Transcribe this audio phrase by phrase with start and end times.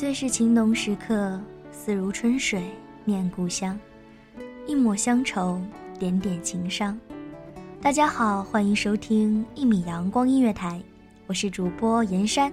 [0.00, 1.38] 最是情浓时刻，
[1.70, 2.70] 似如春水
[3.04, 3.78] 念故乡，
[4.66, 5.60] 一抹乡愁，
[5.98, 6.98] 点点情伤。
[7.82, 10.80] 大家好，欢迎收听一米阳光音乐台，
[11.26, 12.50] 我是主播严山。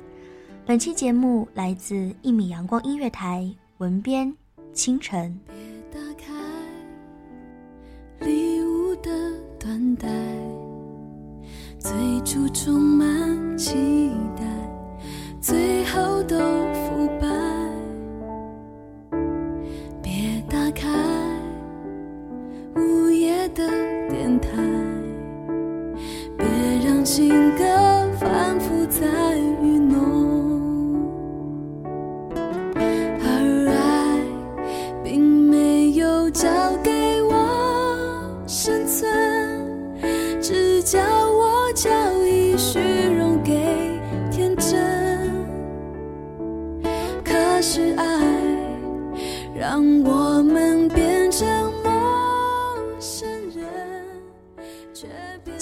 [0.65, 4.35] 本期节目来自一米阳光音乐台，文编
[4.73, 5.33] 清晨。
[5.47, 5.55] 别
[5.89, 6.25] 打开
[8.27, 9.09] 礼物的
[9.57, 10.09] 缎带，
[11.79, 11.91] 最
[12.25, 12.73] 初充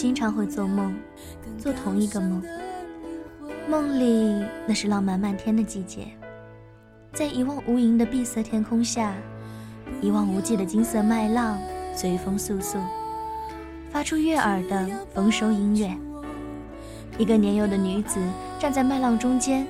[0.06, 0.96] 经常会做梦，
[1.58, 2.40] 做同一个梦。
[3.68, 6.06] 梦里那是浪漫漫天的季节，
[7.12, 9.16] 在一望无垠的碧色天空下，
[10.02, 11.58] 一望无际的金色麦浪
[11.96, 12.78] 随风簌簌，
[13.90, 15.92] 发出悦耳的丰收音乐。
[17.18, 18.20] 一个年幼的女子
[18.60, 19.66] 站在麦浪中间，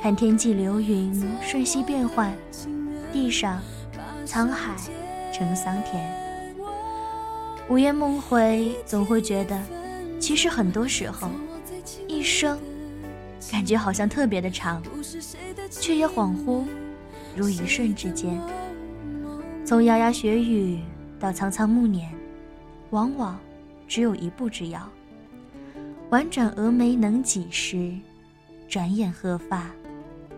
[0.00, 2.32] 看天际流云瞬息变幻，
[3.12, 3.60] 地上
[4.24, 4.76] 沧海
[5.32, 6.27] 成桑田。
[7.68, 9.60] 午夜梦回，总会觉得，
[10.18, 11.28] 其实很多时候，
[12.06, 12.58] 一生
[13.52, 14.82] 感觉好像特别的长，
[15.70, 16.64] 却也恍惚，
[17.36, 18.40] 如一瞬之间。
[19.66, 20.80] 从牙牙学语
[21.20, 22.10] 到苍苍暮年，
[22.88, 23.38] 往往
[23.86, 24.88] 只有一步之遥。
[26.08, 27.92] 婉转蛾眉能几时？
[28.66, 29.70] 转眼鹤发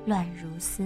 [0.06, 0.84] 乱如丝。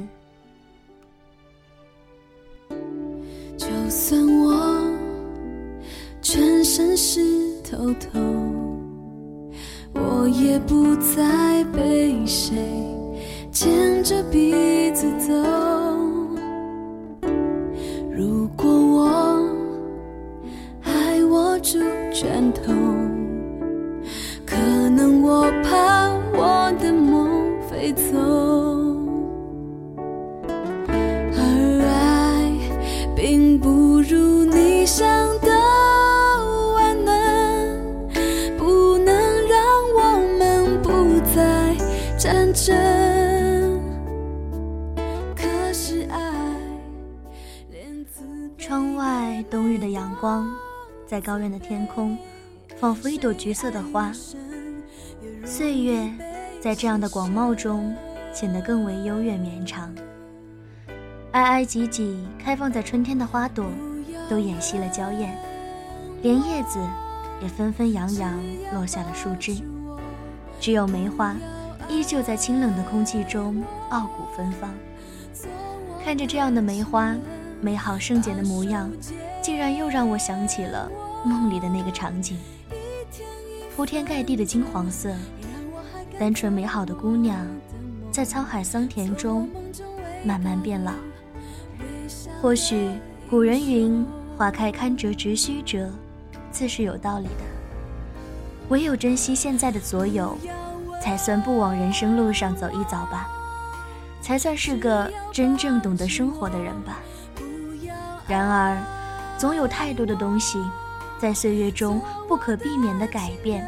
[3.56, 4.83] 就算我
[6.24, 7.20] 全身湿
[7.62, 8.18] 透透，
[9.92, 12.56] 我也不再被谁
[13.52, 14.56] 牵着鼻子
[51.14, 52.18] 在高原的天空，
[52.76, 54.10] 仿佛一朵橘色的花。
[55.44, 56.10] 岁月
[56.60, 57.94] 在这样的广袤中，
[58.32, 59.94] 显得更为悠远绵长。
[61.30, 63.64] 挨挨挤挤开放在春天的花朵，
[64.28, 65.38] 都掩熄了娇艳，
[66.20, 66.80] 连叶子
[67.40, 68.36] 也纷纷扬扬
[68.72, 69.54] 落下了树枝。
[70.58, 71.36] 只有梅花，
[71.88, 74.68] 依旧在清冷的空气中傲骨芬芳。
[76.04, 77.14] 看着这样的梅花，
[77.60, 78.90] 美好圣洁的模样，
[79.44, 80.90] 竟然又让我想起了
[81.22, 82.38] 梦里的那个场景。
[83.76, 85.14] 铺天盖地的金黄色，
[86.18, 87.46] 单纯美好的姑娘，
[88.10, 89.46] 在沧海桑田中
[90.24, 90.92] 慢慢变老。
[92.40, 92.88] 或许
[93.28, 94.02] 古人云
[94.38, 95.90] ：“花开堪折直须折”，
[96.50, 97.44] 自是有道理的。
[98.70, 100.38] 唯有珍惜现在的所有，
[101.02, 103.28] 才算不往人生路上走一遭吧，
[104.22, 106.98] 才算是个真正懂得生活的人吧。
[108.26, 108.82] 然而，
[109.38, 110.58] 总有太多的东西。
[111.20, 113.66] 在岁月中不可避免的改变，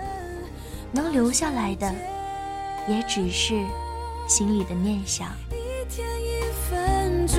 [0.92, 1.90] 能留下来的，
[2.86, 3.54] 也只是
[4.28, 5.28] 心里的念想。
[5.52, 7.38] 一天一分钟，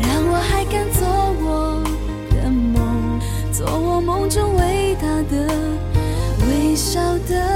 [0.00, 1.06] 让我还敢做
[1.42, 1.82] 我
[2.30, 3.20] 的梦，
[3.52, 5.52] 做我梦中伟大的、
[6.48, 7.55] 微笑的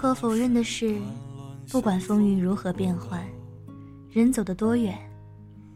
[0.00, 0.96] 可否认的是，
[1.70, 3.22] 不管风云如何变幻，
[4.10, 4.98] 人走得多远，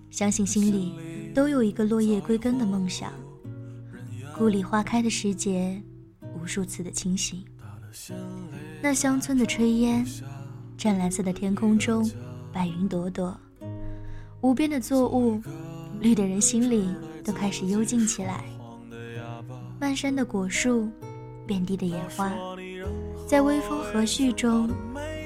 [0.08, 0.94] 相信心里
[1.34, 3.12] 都有一个落叶归根的梦想。
[4.34, 5.78] 故里花开的时节，
[6.40, 7.44] 无数次的清醒。
[8.80, 10.02] 那乡村的炊烟，
[10.78, 12.10] 湛蓝色的天空中，
[12.50, 13.38] 白云朵朵，
[14.40, 15.38] 无边的作物，
[16.00, 16.88] 绿的人心里
[17.22, 18.42] 都开始幽静起来。
[19.78, 20.88] 漫山的果树，
[21.46, 22.32] 遍地的野花。
[23.34, 24.70] 在微风和煦中，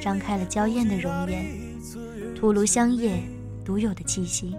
[0.01, 1.45] 张开了娇艳的容颜，
[2.35, 3.23] 吐露香叶
[3.63, 4.57] 独有的气息。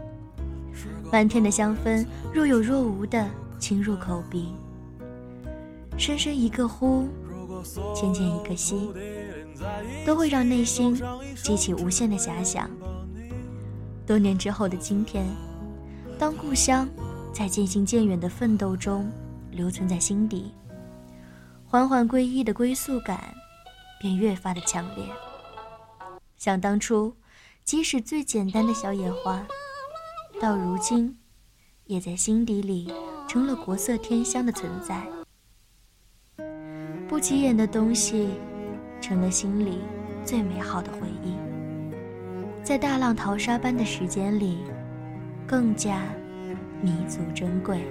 [1.11, 4.49] 漫天的香氛若有若无地侵入口鼻，
[5.97, 7.07] 深深一个呼，
[7.95, 8.87] 浅浅一个吸，
[10.05, 10.95] 都会让内心
[11.41, 12.69] 激起无限的遐想。
[14.05, 15.25] 多年之后的今天，
[16.19, 16.87] 当故乡
[17.33, 19.09] 在渐行渐远的奋斗中
[19.49, 20.51] 留存在心底。
[21.71, 23.31] 缓缓归依的归宿感，
[23.99, 25.05] 便越发的强烈。
[26.35, 27.13] 想当初，
[27.63, 29.45] 即使最简单的小野花，
[30.41, 31.15] 到如今，
[31.85, 32.91] 也在心底里
[33.27, 35.05] 成了国色天香的存在。
[37.07, 38.29] 不起眼的东西，
[38.99, 39.77] 成了心里
[40.25, 41.35] 最美好的回忆。
[42.63, 44.57] 在大浪淘沙般的时间里，
[45.45, 46.01] 更加
[46.81, 47.85] 弥足珍贵。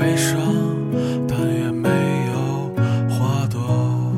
[0.00, 0.40] 悲伤，
[1.28, 1.90] 但也没
[2.32, 2.72] 有
[3.10, 4.10] 花朵。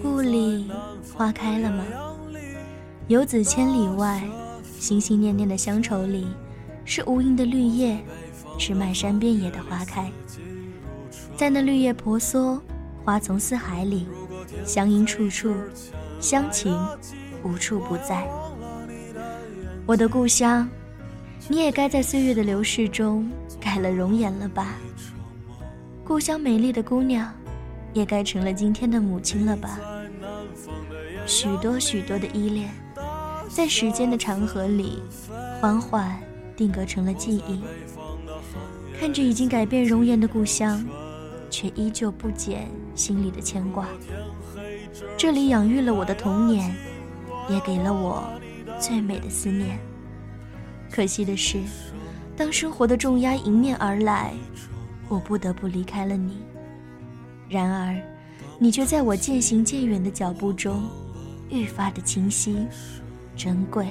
[0.00, 0.70] 故里
[1.12, 1.82] 花开了吗？
[3.08, 4.22] 游子千里外，
[4.78, 6.28] 心心念念的乡愁里，
[6.84, 7.98] 是无垠的绿叶，
[8.56, 10.08] 是漫山遍野的花开。
[11.36, 12.62] 在那绿叶婆娑、
[13.04, 14.06] 花丛四海里，
[14.64, 15.52] 乡音处处，
[16.20, 16.78] 乡情
[17.42, 18.28] 无处不在。
[19.86, 20.68] 我的故乡，
[21.46, 23.30] 你也该在岁月的流逝中
[23.60, 24.74] 改了容颜了吧？
[26.04, 27.32] 故乡美丽的姑娘，
[27.92, 29.78] 也该成了今天的母亲了吧？
[31.26, 32.70] 许多许多的依恋，
[33.48, 35.02] 在时间的长河里，
[35.60, 36.18] 缓缓
[36.56, 37.60] 定格成了记忆。
[38.98, 40.84] 看着已经改变容颜的故乡，
[41.48, 43.86] 却依旧不减心里的牵挂。
[45.16, 46.74] 这里养育了我的童年，
[47.48, 48.24] 也给了我
[48.80, 49.78] 最美的思念。
[50.90, 51.58] 可惜的是，
[52.36, 54.32] 当生活的重压迎面而来，
[55.08, 56.38] 我不得不离开了你。
[57.48, 58.00] 然而，
[58.58, 60.82] 你却在我渐行渐远的脚步中。
[61.50, 62.66] 愈发的清晰，
[63.34, 63.86] 珍贵。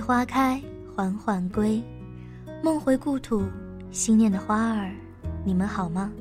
[0.00, 0.60] 花开，
[0.94, 1.82] 缓缓归，
[2.62, 3.42] 梦回故土，
[3.90, 4.90] 心念的花儿，
[5.44, 6.12] 你们好吗？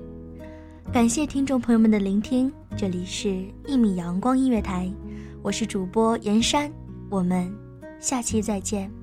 [0.91, 4.91] 感谢听众朋友们的聆听，这里是一米阳光音乐台，
[5.41, 6.71] 我是主播严山，
[7.09, 7.51] 我们
[7.99, 9.02] 下期再见。